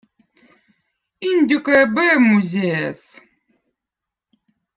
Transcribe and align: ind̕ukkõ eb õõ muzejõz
ind̕ukkõ 1.29 1.73
eb 1.83 1.95
õõ 2.03 2.15
muzejõz 2.27 3.01